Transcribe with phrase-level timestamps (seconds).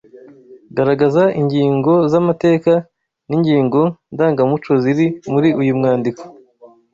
[0.75, 2.71] Garagaza ingingo z’amateka
[3.29, 3.81] n’ingingo
[4.13, 6.23] ndangamuco ziri muri uyu mwandiko